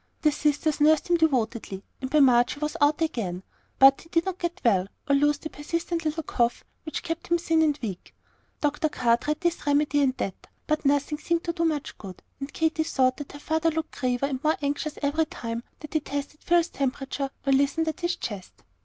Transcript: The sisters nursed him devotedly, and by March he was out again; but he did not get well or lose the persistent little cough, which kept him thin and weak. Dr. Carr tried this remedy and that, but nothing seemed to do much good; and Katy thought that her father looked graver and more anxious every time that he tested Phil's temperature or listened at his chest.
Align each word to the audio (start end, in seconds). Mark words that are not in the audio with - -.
The 0.23 0.31
sisters 0.31 0.81
nursed 0.81 1.11
him 1.11 1.17
devotedly, 1.17 1.83
and 2.01 2.09
by 2.09 2.21
March 2.21 2.53
he 2.55 2.59
was 2.59 2.75
out 2.81 3.03
again; 3.03 3.43
but 3.77 4.01
he 4.01 4.09
did 4.09 4.25
not 4.25 4.39
get 4.39 4.59
well 4.65 4.87
or 5.07 5.13
lose 5.15 5.37
the 5.37 5.51
persistent 5.51 6.05
little 6.05 6.23
cough, 6.23 6.65
which 6.85 7.03
kept 7.03 7.27
him 7.27 7.37
thin 7.37 7.61
and 7.61 7.77
weak. 7.83 8.15
Dr. 8.61 8.89
Carr 8.89 9.17
tried 9.17 9.41
this 9.41 9.67
remedy 9.67 10.01
and 10.01 10.17
that, 10.17 10.47
but 10.65 10.85
nothing 10.85 11.19
seemed 11.19 11.43
to 11.43 11.53
do 11.53 11.65
much 11.65 11.99
good; 11.99 12.23
and 12.39 12.51
Katy 12.51 12.81
thought 12.83 13.17
that 13.17 13.33
her 13.33 13.37
father 13.39 13.69
looked 13.69 13.99
graver 13.99 14.25
and 14.25 14.43
more 14.43 14.55
anxious 14.63 14.97
every 15.03 15.27
time 15.27 15.61
that 15.81 15.93
he 15.93 15.99
tested 15.99 16.39
Phil's 16.41 16.69
temperature 16.69 17.29
or 17.45 17.53
listened 17.53 17.87
at 17.87 18.01
his 18.01 18.15
chest. 18.15 18.63